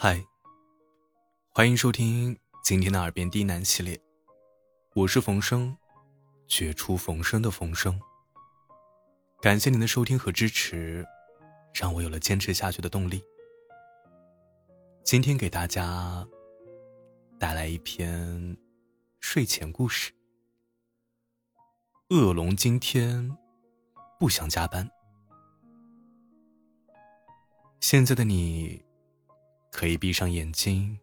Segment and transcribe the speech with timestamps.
[0.00, 0.24] 嗨，
[1.50, 4.00] 欢迎收听今天的耳边低喃系列，
[4.94, 5.76] 我是冯生，
[6.46, 8.00] 绝处逢生的冯生。
[9.42, 11.04] 感谢您的收听和支持，
[11.74, 13.20] 让我有了坚持下去的动力。
[15.02, 16.24] 今天给大家
[17.36, 18.56] 带来一篇
[19.18, 20.12] 睡前故事。
[22.10, 23.36] 恶龙今天
[24.16, 24.88] 不想加班。
[27.80, 28.86] 现在的你。
[29.70, 30.98] 可以闭上眼睛，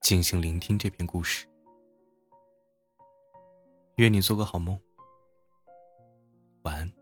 [0.00, 1.46] 静心聆听这篇故事。
[3.96, 4.80] 愿你做个好梦，
[6.62, 6.92] 晚安。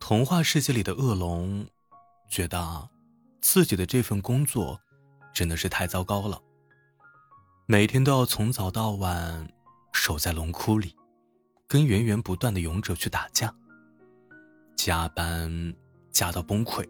[0.00, 1.66] 童话世界里的恶龙
[2.28, 2.90] 觉得
[3.40, 4.78] 自己的这份工作
[5.32, 6.42] 真的是太糟糕了，
[7.66, 9.48] 每天都要从早到晚
[9.92, 10.94] 守在龙窟里，
[11.68, 13.54] 跟源源不断的勇者去打架，
[14.76, 15.74] 加班。
[16.14, 16.88] 加到崩溃，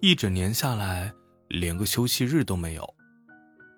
[0.00, 1.12] 一整年下来
[1.48, 2.94] 连个休息日都没有，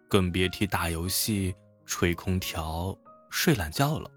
[0.06, 1.54] 更别提打游戏、
[1.86, 2.94] 吹空调、
[3.30, 4.10] 睡懒觉了。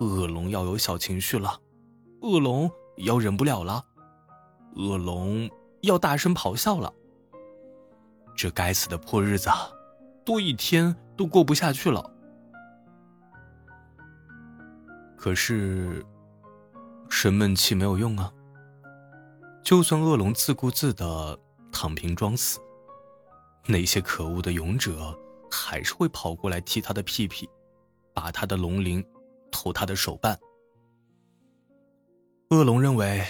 [0.00, 1.60] 恶龙要有小情绪了，
[2.22, 3.84] 恶龙要忍不了了，
[4.74, 5.48] 恶龙
[5.82, 6.90] 要大声咆哮了。
[8.34, 9.50] 这该死的破日子，
[10.24, 12.10] 多一天都过不下去了。
[15.18, 16.02] 可是。
[17.12, 18.32] 生闷气没有用啊！
[19.62, 21.38] 就算恶龙自顾自的
[21.70, 22.58] 躺平装死，
[23.66, 25.16] 那些可恶的勇者
[25.50, 27.48] 还是会跑过来踢他的屁屁，
[28.12, 29.04] 拔他的龙鳞，
[29.52, 30.38] 偷他的手办。
[32.50, 33.24] 恶龙认为，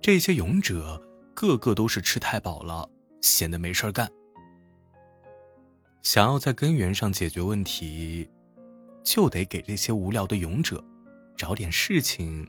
[0.00, 1.00] 这些勇者
[1.34, 2.88] 个个都是吃太饱了，
[3.20, 4.10] 闲得没事干。
[6.02, 8.28] 想要在根源上解决问题，
[9.04, 10.82] 就得给这些无聊的勇者
[11.36, 12.48] 找点事情。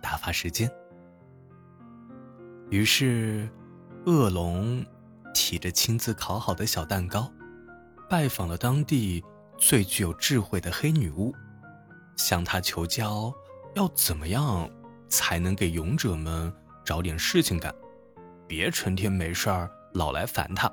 [0.00, 0.68] 打发时间。
[2.70, 3.48] 于是，
[4.04, 4.84] 恶龙
[5.32, 7.32] 提着亲自烤好的小蛋糕，
[8.10, 9.24] 拜访了当地
[9.56, 11.34] 最具有智慧的黑女巫，
[12.16, 13.32] 向她求教
[13.74, 14.68] 要怎么样
[15.08, 16.52] 才能给勇者们
[16.84, 17.74] 找点事情干，
[18.46, 20.70] 别成天没事儿老来烦他。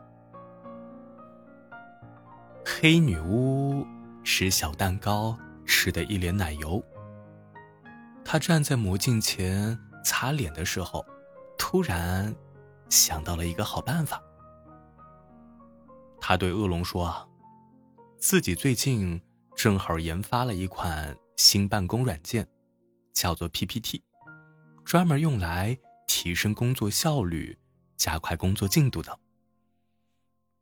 [2.65, 3.87] 黑女巫
[4.21, 6.83] 吃小蛋糕，吃的一脸奶油。
[8.25, 11.05] 他站在魔镜前擦脸的时候，
[11.57, 12.35] 突然
[12.89, 14.21] 想到了一个好办法。
[16.19, 17.29] 他对恶龙说
[18.17, 19.21] ：“自己最近
[19.55, 22.47] 正好研发了一款新办公软件，
[23.13, 24.03] 叫做 PPT，
[24.83, 25.77] 专门用来
[26.07, 27.57] 提升工作效率、
[27.95, 29.19] 加快工作进度的。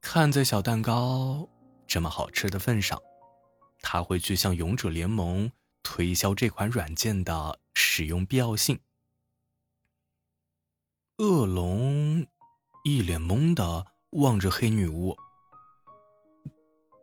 [0.02, 1.48] 看在小蛋糕
[1.88, 3.02] 这么好吃的份上，
[3.82, 5.52] 他会去向勇者联盟。”
[5.86, 8.80] 推销这款软件的使用必要性。
[11.20, 12.26] 恶龙
[12.84, 15.16] 一脸懵的望着黑女巫。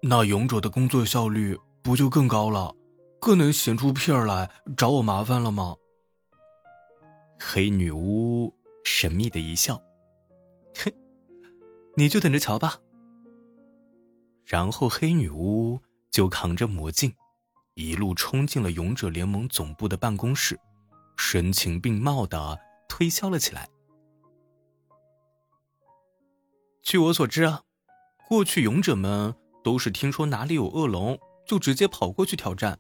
[0.03, 2.75] 那勇者的工作效率不就更高了，
[3.21, 5.77] 更能显出屁儿来找我麻烦了吗？
[7.39, 8.53] 黑女巫
[8.85, 9.81] 神秘的一笑，
[10.75, 10.93] 哼，
[11.97, 12.81] 你就等着瞧吧。
[14.45, 17.15] 然后黑女巫就扛着魔镜。
[17.75, 20.59] 一路冲进了勇者联盟总部的办公室，
[21.17, 23.69] 神情并茂的推销了起来。
[26.83, 27.63] 据我所知啊，
[28.29, 32.79] 过去勇者们都是听说哪里有恶龙就直接跑过去挑战，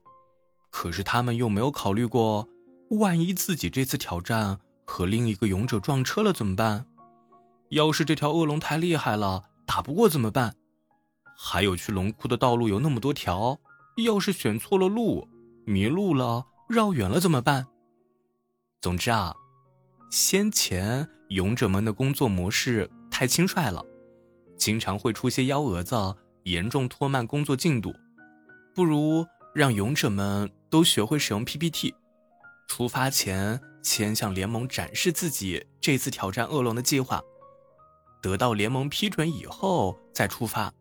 [0.71, 2.49] 可是他们又没有考虑过，
[2.91, 6.87] 万一自己这次挑战和另一个勇者撞车了怎么办？
[7.69, 10.55] 要是这条恶龙太厉害了，打不过怎么办？
[11.37, 13.59] 还有去龙窟的道路有那么多条。
[14.05, 15.29] 要是选错了路，
[15.67, 17.67] 迷路了，绕远了怎么办？
[18.81, 19.35] 总之啊，
[20.11, 23.85] 先前勇者们的工作模式太轻率了，
[24.61, 25.97] 经常会出些幺蛾子，
[26.45, 27.93] 严重拖慢工作进度。
[28.75, 31.95] 不如让勇者们都学会使用 PPT，
[32.69, 37.21] 出发前先向联盟展示自己这次挑战恶龙的计划，
[38.23, 40.73] 得到联盟批准以后再出发，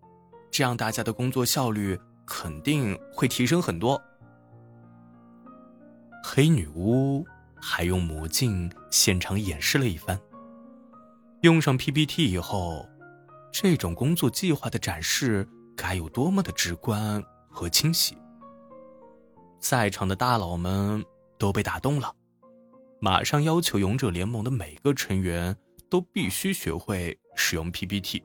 [0.52, 2.00] 这样大家的工作效率。
[2.32, 4.00] 肯定会提升很多。
[6.24, 7.26] 黑女巫
[7.60, 10.22] 还用魔镜现场演示了一番。
[11.42, 12.88] 用上 PPT 以后，
[13.52, 18.18] 这种工作计划的展示该有多么的直观和清晰！
[19.60, 21.04] 在场的大佬们
[21.38, 22.16] 都被打动了，
[23.00, 25.56] 马上要求勇者联盟的每个成员
[25.90, 28.24] 都必须学会使用 PPT。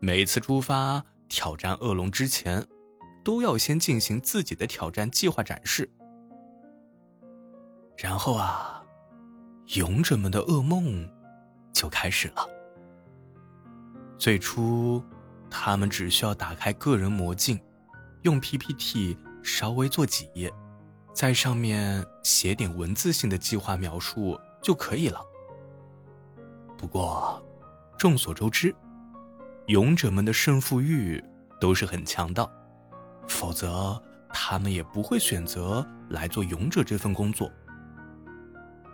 [0.00, 2.66] 每次出发挑战恶龙之前。
[3.24, 5.90] 都要先进行自己的挑战计划展示，
[7.96, 8.84] 然后啊，
[9.76, 11.10] 勇者们的噩梦
[11.72, 12.46] 就开始了。
[14.24, 15.04] 最初，
[15.50, 17.60] 他们只需要打开个人魔镜，
[18.22, 20.50] 用 PPT 稍微做几页，
[21.12, 25.20] 在上面写点文字性的计划描述就可以了。
[26.78, 27.44] 不过，
[27.98, 28.74] 众所周知，
[29.66, 31.22] 勇者们的胜负欲
[31.60, 32.50] 都是很强的，
[33.28, 37.52] 否则他们也不会选择来做勇者这份工作。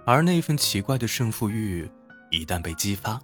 [0.04, 1.88] 而那份奇怪的胜负欲
[2.32, 3.20] 一旦被激发，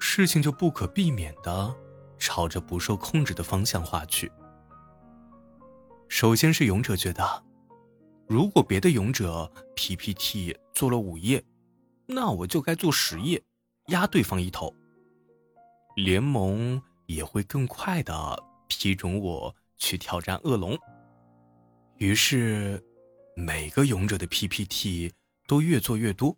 [0.00, 1.74] 事情就不可避免的
[2.18, 4.30] 朝着不受控制的方向滑去。
[6.08, 7.44] 首先是勇者觉得，
[8.26, 11.44] 如果别的勇者 PPT 做了五页，
[12.06, 13.42] 那我就该做十页，
[13.88, 14.74] 压对方一头。
[15.96, 20.78] 联盟也会更快的批准我去挑战恶龙。
[21.96, 22.82] 于是，
[23.34, 25.12] 每个勇者的 PPT
[25.46, 26.36] 都越做越多，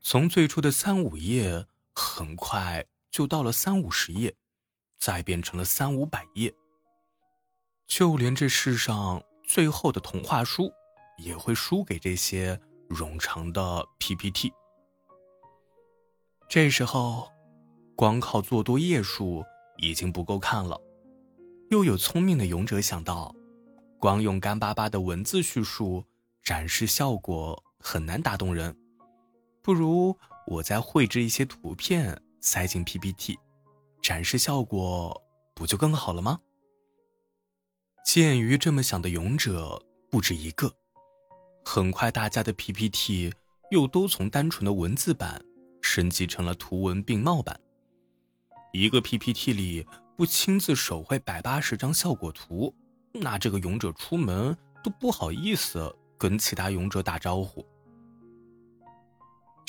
[0.00, 1.66] 从最初的三五页。
[1.94, 4.34] 很快就到了三五十页，
[4.98, 6.54] 再变成了三五百页。
[7.86, 10.70] 就连这世上最后的童话书，
[11.18, 14.52] 也会输给这些冗长的 PPT。
[16.48, 17.28] 这时候，
[17.96, 19.44] 光靠做多页数
[19.78, 20.80] 已经不够看了。
[21.70, 23.34] 又有聪明的勇者想到，
[23.98, 26.04] 光用干巴巴的文字叙述
[26.42, 28.76] 展示效果很难打动人，
[29.62, 30.16] 不如。
[30.50, 33.38] 我再绘制一些图片塞进 PPT，
[34.02, 35.22] 展示效果
[35.54, 36.40] 不就更好了吗？
[38.04, 39.80] 鉴于这么想的勇者
[40.10, 40.74] 不止一个，
[41.64, 43.32] 很快大家的 PPT
[43.70, 45.40] 又都从单纯的文字版
[45.80, 47.60] 升级成了图文并茂版。
[48.72, 49.86] 一个 PPT 里
[50.16, 52.74] 不亲自手绘百八十张效果图，
[53.12, 57.64] 那这个勇者出门都不好意思跟其他勇者打招呼。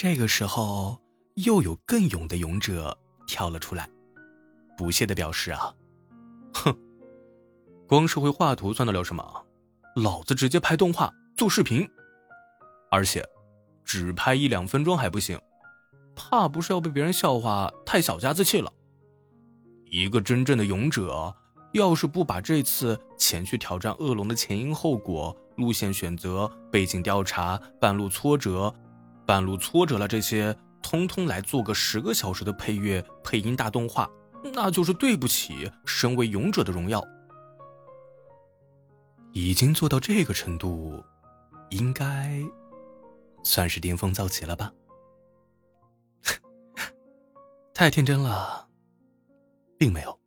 [0.04, 1.00] 这个时候，
[1.36, 3.88] 又有更勇的勇者跳了出来，
[4.76, 5.72] 不屑的表示：“啊，
[6.56, 6.76] 哼，
[7.88, 9.46] 光是会画图算得了什么？
[9.96, 11.88] 老子直接拍动画做视频，
[12.90, 13.24] 而且
[13.86, 15.40] 只拍一两分钟还不行，
[16.16, 18.74] 怕不是要被别人笑话太小家子气了？
[19.86, 21.32] 一个真正的勇者，
[21.74, 28.74] 要是不把这次前去挑战恶龙的前因后果、路线选择、背景调查、半路挫折。”
[29.32, 34.12] 半路挫折了，这些通通来做个十个小时的配乐配音大动画，
[34.54, 37.02] 那就是对不起身为勇者的荣耀。
[39.32, 41.02] 已经做到这个程度，
[41.70, 42.42] 应该
[43.42, 44.74] 算是巅峰造极了吧？
[47.74, 48.68] 太天真了，
[49.78, 50.20] 并没有。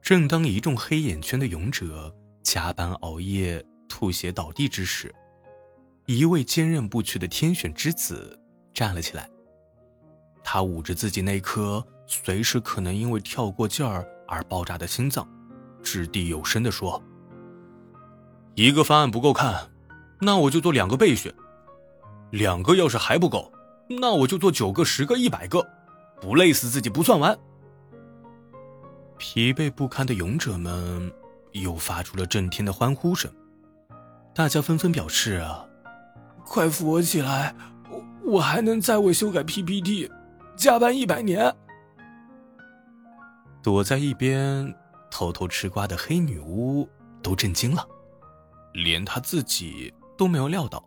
[0.00, 5.14] 正当一众黑眼圈的勇者加班熬夜、吐血倒地之时。
[6.10, 8.36] 一位坚韧不屈的天选之子
[8.74, 9.30] 站了起来，
[10.42, 15.24] 他捂着自己那颗随时可能因为跳过劲儿而爆炸的心脏，
[15.84, 17.00] 掷地有声地说
[18.56, 19.70] ：“一个方案不够看，
[20.20, 21.32] 那我就做两个备选；
[22.32, 23.52] 两个要是还不够，
[23.88, 25.64] 那我就做九个、十个、一百个，
[26.20, 27.38] 不累死自己不算完。”
[29.16, 31.12] 疲惫不堪的勇者们
[31.52, 33.32] 又发出了震天的欢呼声，
[34.34, 35.66] 大家纷纷表示：“啊。”
[36.50, 37.54] 快扶我起来！
[37.88, 40.10] 我我还能再为修改 PPT
[40.56, 41.54] 加班一百年。
[43.62, 44.74] 躲在一边
[45.12, 46.88] 偷偷吃瓜的黑女巫
[47.22, 47.86] 都震惊了，
[48.72, 50.84] 连她自己都没有料到，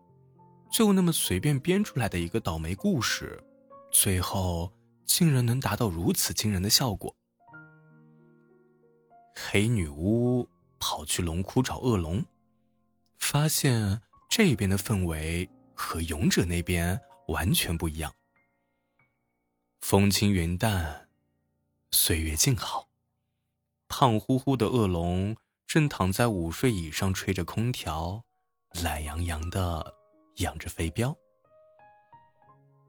[0.70, 3.42] 就那么随便编出来的一个倒霉故事，
[3.90, 4.70] 最后
[5.06, 7.16] 竟然能达到如此惊人的效果。
[9.34, 10.46] 黑女巫
[10.78, 12.22] 跑去龙窟找恶龙，
[13.18, 14.02] 发现。
[14.36, 18.14] 这边的氛围和勇者那边完全不一样。
[19.82, 21.10] 风轻云淡，
[21.92, 22.88] 岁月静好。
[23.88, 25.36] 胖乎乎的恶龙
[25.68, 28.24] 正躺在午睡椅上吹着空调，
[28.82, 29.94] 懒洋洋的
[30.38, 31.16] 养着飞镖。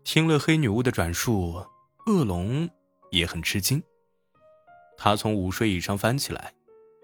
[0.03, 1.67] 听了黑女巫的转述，
[2.07, 2.69] 恶龙
[3.11, 3.83] 也很吃惊。
[4.97, 6.55] 他从午睡椅上翻起来，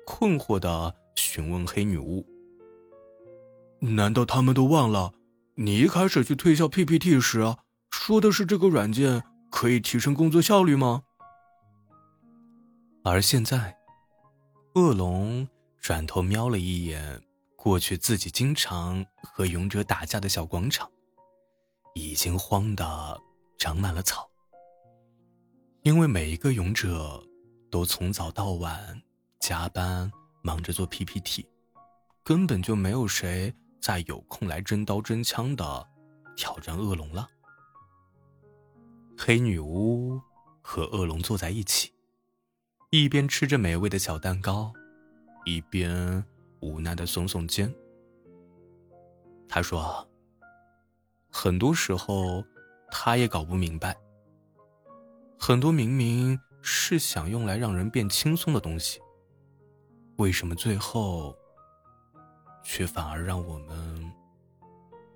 [0.06, 2.24] 困惑的询问黑女巫。
[3.80, 5.12] 难道他们都忘了，
[5.62, 7.54] 你一开始去推销 PPT 时
[7.90, 11.02] 说的是这个软件可以提升工作效率吗？
[13.04, 13.76] 而现在，
[14.74, 15.46] 恶龙
[15.78, 17.22] 转头瞄了一眼
[17.56, 20.90] 过去自己经常和勇者打架的小广场，
[21.94, 23.20] 已经荒的
[23.58, 24.30] 长满了草。
[25.82, 27.22] 因为每一个勇者
[27.70, 29.02] 都从早到晚
[29.38, 31.46] 加班忙着做 PPT，
[32.24, 33.54] 根本就没有谁。
[33.80, 35.88] 再有空来真刀真枪的
[36.36, 37.28] 挑战恶龙了。
[39.16, 40.20] 黑女巫
[40.62, 41.92] 和恶龙坐在一起，
[42.90, 44.72] 一边吃着美味的小蛋糕，
[45.44, 46.24] 一边
[46.60, 47.74] 无奈的耸耸肩。
[49.48, 50.08] 他说
[51.28, 52.44] ：“很多时候，
[52.90, 53.96] 他也搞不明白，
[55.38, 59.00] 很多明明是想用来让人变轻松的东西，
[60.16, 61.36] 为什么最后
[62.62, 64.12] 却反而让我们